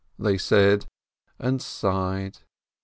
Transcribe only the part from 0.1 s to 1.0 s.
they said,